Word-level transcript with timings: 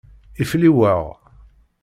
Ifliweɣ. 0.41 1.03